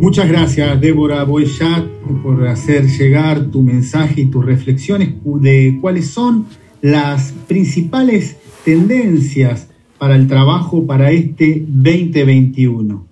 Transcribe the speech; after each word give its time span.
Muchas 0.00 0.30
gracias, 0.30 0.80
Débora 0.80 1.24
Boyat, 1.24 1.84
por 2.22 2.48
hacer 2.48 2.86
llegar 2.86 3.50
tu 3.50 3.60
mensaje 3.60 4.22
y 4.22 4.26
tus 4.26 4.42
reflexiones 4.42 5.10
de 5.22 5.76
cuáles 5.78 6.06
son 6.06 6.46
las 6.80 7.32
principales 7.46 8.38
tendencias 8.64 9.68
para 9.98 10.16
el 10.16 10.26
trabajo 10.26 10.86
para 10.86 11.10
este 11.10 11.62
2021. 11.68 13.06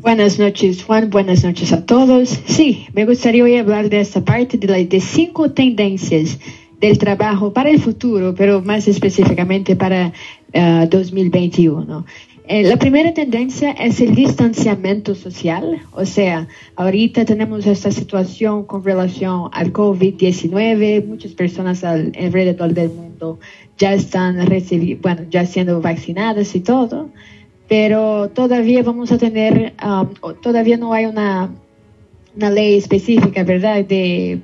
Buenas 0.00 0.38
noches, 0.38 0.84
Juan. 0.84 1.10
Buenas 1.10 1.42
noches 1.42 1.72
a 1.72 1.84
todos. 1.84 2.40
Sí, 2.46 2.86
me 2.94 3.04
gustaría 3.04 3.42
hoy 3.42 3.56
hablar 3.56 3.90
de 3.90 3.98
esta 3.98 4.24
parte 4.24 4.58
de, 4.58 4.88
las 4.88 5.04
cinco 5.04 5.50
tendencias 5.50 6.38
del 6.80 6.98
trabajo 6.98 7.52
para 7.52 7.68
el 7.68 7.80
futuro, 7.80 8.32
pero 8.36 8.62
más 8.62 8.86
específicamente 8.86 9.74
para 9.74 10.12
2021. 10.88 12.06
Eh, 12.52 12.64
la 12.64 12.78
primera 12.78 13.14
tendencia 13.14 13.70
es 13.70 14.00
el 14.00 14.16
distanciamiento 14.16 15.14
social, 15.14 15.82
o 15.92 16.04
sea, 16.04 16.48
ahorita 16.74 17.24
tenemos 17.24 17.64
esta 17.64 17.92
situación 17.92 18.64
con 18.64 18.82
relación 18.82 19.50
al 19.52 19.72
COVID-19, 19.72 21.06
muchas 21.06 21.30
personas 21.30 21.84
alrededor 21.84 22.74
del 22.74 22.88
mundo 22.88 23.38
ya 23.78 23.94
están 23.94 24.44
bueno, 25.00 25.22
ya 25.30 25.46
siendo 25.46 25.80
vaccinadas 25.80 26.56
y 26.56 26.60
todo, 26.60 27.10
pero 27.68 28.30
todavía 28.30 28.82
vamos 28.82 29.12
a 29.12 29.18
tener, 29.18 29.72
um, 29.80 30.08
todavía 30.42 30.76
no 30.76 30.92
hay 30.92 31.04
una, 31.04 31.50
una 32.34 32.50
ley 32.50 32.74
específica, 32.74 33.44
¿verdad?, 33.44 33.84
de 33.84 34.40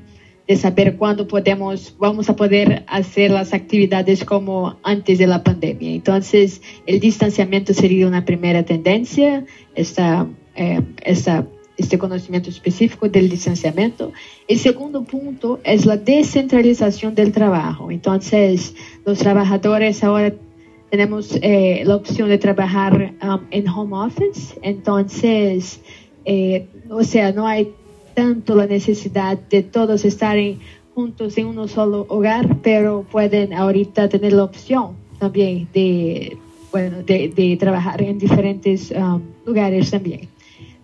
de 0.47 0.57
saber 0.57 0.97
cuándo 0.97 1.27
podemos, 1.27 1.95
vamos 1.99 2.29
a 2.31 2.37
poder 2.37 2.85
hacer 2.87 3.31
las 3.31 3.53
actividades 3.53 4.25
como 4.25 4.77
antes 4.83 5.19
de 5.19 5.27
la 5.27 5.43
pandemia. 5.43 5.91
Entonces, 5.93 6.63
el 6.87 7.01
distanciamiento 7.01 7.75
sería 7.75 8.07
una 8.07 8.25
primera 8.25 8.63
tendencia, 8.63 9.45
esta, 9.75 10.27
eh, 10.55 10.83
esta, 11.03 11.47
este 11.77 11.99
conocimiento 11.99 12.49
específico 12.49 13.09
del 13.09 13.29
distanciamiento. 13.29 14.13
El 14.47 14.59
segundo 14.59 15.03
punto 15.03 15.61
es 15.65 15.85
la 15.85 15.97
descentralización 15.97 17.15
del 17.15 17.33
trabajo. 17.33 17.91
Entonces, 17.91 18.75
los 19.05 19.19
trabajadores 19.19 20.05
ahora 20.05 20.33
tenemos 20.91 21.37
eh, 21.43 21.83
la 21.85 21.97
opción 21.97 22.29
de 22.29 22.39
trabajar 22.39 23.15
um, 23.21 23.41
en 23.51 23.69
home 23.69 23.97
office. 23.97 24.57
Entonces, 24.63 25.81
eh, 26.25 26.69
o 26.89 27.03
sea, 27.03 27.33
no 27.33 27.47
hay 27.47 27.73
tanto 28.17 28.57
la 28.57 28.67
necesidad 28.67 29.39
de 29.39 29.63
todos 29.63 30.07
estar 30.07 30.39
juntos 30.95 31.37
en 31.37 31.47
un 31.49 31.69
solo 31.69 32.07
hogar, 32.09 32.63
pero 32.63 33.05
pueden 33.13 33.53
ahorita 33.53 34.09
tener 34.09 34.33
la 34.33 34.45
opción 34.45 34.97
también 35.19 35.69
de, 35.75 36.39
bueno, 36.73 37.03
de, 37.03 37.57
trabajar 37.61 38.01
en 38.01 38.19
diferentes 38.19 38.91
um, 38.91 39.21
lugares 39.45 39.91
también. 39.91 40.29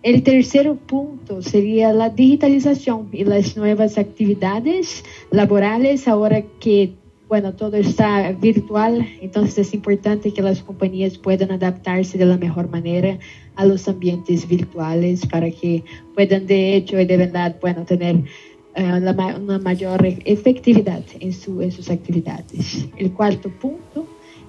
El 0.03 0.21
tercer 0.21 0.71
punto 0.75 1.41
sería 1.41 1.91
la 1.91 2.09
digitalización 2.09 3.09
y 3.11 3.23
las 3.23 3.57
nuevas 3.57 3.97
actividades 3.97 5.03
laborales 5.31 6.07
ahora 6.07 6.43
que 6.59 6.93
bueno, 7.33 7.55
todo 7.55 7.77
está 7.77 8.31
virtual, 8.33 9.07
entonces 9.19 9.57
es 9.57 9.73
importante 9.73 10.31
que 10.31 10.43
las 10.43 10.61
compañías 10.61 11.17
puedan 11.17 11.51
adaptarse 11.51 12.15
de 12.15 12.27
la 12.27 12.37
mejor 12.37 12.69
manera 12.69 13.17
a 13.55 13.65
los 13.65 13.87
ambientes 13.87 14.47
virtuales 14.47 15.25
para 15.25 15.49
que 15.49 15.83
puedan 16.13 16.45
de 16.45 16.75
hecho 16.75 16.99
y 16.99 17.05
de 17.05 17.17
verdad, 17.17 17.55
bueno, 17.59 17.85
tener 17.85 18.17
uh, 18.17 19.41
una 19.41 19.57
mayor 19.57 20.05
efectividad 20.25 21.01
en, 21.19 21.31
en 21.31 21.71
sus 21.71 21.89
actividades. 21.89 22.87
El 22.97 23.11
cuarto 23.13 23.49
punto 23.49 24.05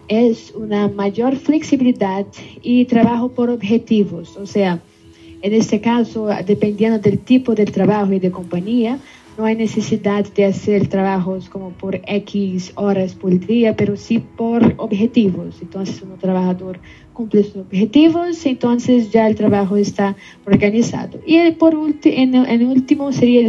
es 0.06 0.52
una 0.54 0.88
mayor 0.88 1.36
flexibilidad 1.36 2.26
y 2.60 2.84
trabajo 2.84 3.30
por 3.30 3.48
objetivos, 3.48 4.36
o 4.36 4.44
sea, 4.44 4.82
en 5.40 5.54
este 5.54 5.80
caso, 5.80 6.28
dependiendo 6.46 6.98
del 6.98 7.18
tipo 7.20 7.54
de 7.54 7.64
trabajo 7.64 8.12
y 8.12 8.18
de 8.18 8.30
compañía, 8.30 8.98
no 9.36 9.44
hay 9.44 9.56
necesidad 9.56 10.24
de 10.32 10.44
hacer 10.44 10.88
trabajos 10.88 11.48
como 11.48 11.70
por 11.70 12.00
X 12.06 12.72
horas 12.76 13.14
por 13.14 13.38
día, 13.38 13.76
pero 13.76 13.96
sí 13.96 14.18
por 14.18 14.74
objetivos. 14.76 15.56
Entonces, 15.60 16.00
un 16.02 16.16
trabajador 16.18 16.78
cumple 17.12 17.44
sus 17.44 17.56
objetivos, 17.56 18.44
entonces 18.46 19.10
ya 19.10 19.26
el 19.26 19.34
trabajo 19.34 19.76
está 19.76 20.16
organizado. 20.46 21.20
Y 21.26 21.50
por 21.52 21.74
en, 22.04 22.66
último 22.66 23.12
sería 23.12 23.42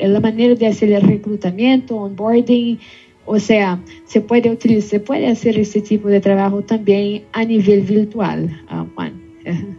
la 0.00 0.20
manera 0.20 0.54
de 0.54 0.66
hacer 0.66 0.92
el 0.92 1.02
reclutamiento, 1.02 1.96
onboarding, 1.96 2.78
o 3.26 3.38
sea, 3.38 3.82
se 4.04 4.20
puede 4.20 4.50
utilizar, 4.50 4.90
se 4.90 5.00
puede 5.00 5.28
hacer 5.28 5.58
este 5.58 5.80
tipo 5.80 6.08
de 6.08 6.20
trabajo 6.20 6.62
también 6.62 7.24
a 7.32 7.44
nivel 7.44 7.80
virtual, 7.82 8.62
uh, 8.70 8.84
Juan. 8.94 9.22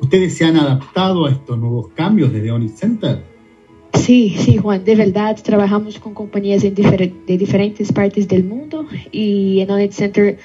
¿Ustedes 0.00 0.34
se 0.34 0.44
han 0.44 0.56
adaptado 0.56 1.26
a 1.26 1.30
estos 1.30 1.58
nuevos 1.58 1.88
cambios 1.88 2.32
desde 2.32 2.50
Onyx 2.52 2.78
Center? 2.78 3.37
Sí, 4.08 4.34
sí, 4.38 4.56
Juan, 4.56 4.86
de 4.86 4.96
verdad 4.96 5.36
trabajamos 5.44 5.98
con 5.98 6.14
compañías 6.14 6.62
de 6.62 6.70
diferentes 6.70 7.92
partes 7.92 8.26
del 8.26 8.42
mundo 8.42 8.86
y 9.12 9.60
en 9.60 9.70
Onyx 9.70 9.96
Center 9.96 10.38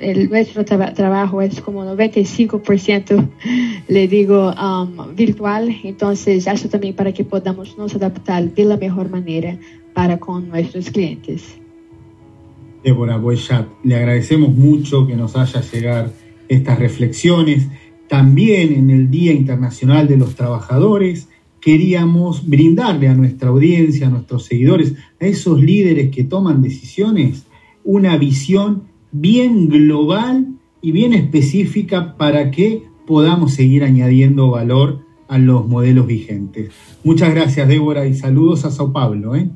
el, 0.00 0.30
nuestro 0.30 0.64
trabajo 0.64 1.42
es 1.42 1.60
como 1.60 1.84
95%, 1.84 3.28
le 3.88 4.08
digo, 4.08 4.54
um, 4.54 5.14
virtual. 5.14 5.76
Entonces, 5.84 6.46
eso 6.46 6.70
también 6.70 6.96
para 6.96 7.12
que 7.12 7.24
podamos 7.24 7.76
nos 7.76 7.94
adaptar 7.94 8.54
de 8.54 8.64
la 8.64 8.78
mejor 8.78 9.10
manera 9.10 9.58
para 9.92 10.16
con 10.16 10.48
nuestros 10.48 10.88
clientes. 10.88 11.58
Débora 12.82 13.18
Boychat, 13.18 13.68
le 13.82 13.96
agradecemos 13.96 14.54
mucho 14.54 15.06
que 15.06 15.14
nos 15.14 15.36
haya 15.36 15.60
llegado 15.60 16.10
estas 16.48 16.78
reflexiones. 16.78 17.66
También 18.08 18.72
en 18.72 18.88
el 18.88 19.10
Día 19.10 19.34
Internacional 19.34 20.08
de 20.08 20.16
los 20.16 20.36
Trabajadores 20.36 21.28
queríamos 21.64 22.46
brindarle 22.46 23.08
a 23.08 23.14
nuestra 23.14 23.48
audiencia, 23.48 24.06
a 24.06 24.10
nuestros 24.10 24.44
seguidores, 24.44 24.96
a 25.18 25.24
esos 25.24 25.62
líderes 25.62 26.10
que 26.10 26.22
toman 26.22 26.60
decisiones, 26.60 27.46
una 27.84 28.18
visión 28.18 28.82
bien 29.12 29.70
global 29.70 30.58
y 30.82 30.92
bien 30.92 31.14
específica 31.14 32.18
para 32.18 32.50
que 32.50 32.82
podamos 33.06 33.54
seguir 33.54 33.82
añadiendo 33.82 34.50
valor 34.50 35.06
a 35.26 35.38
los 35.38 35.66
modelos 35.66 36.06
vigentes. 36.06 36.70
Muchas 37.02 37.34
gracias, 37.34 37.66
Débora, 37.66 38.06
y 38.06 38.12
saludos 38.12 38.66
a 38.66 38.70
Sao 38.70 38.92
Paulo. 38.92 39.34
¿eh? 39.34 39.48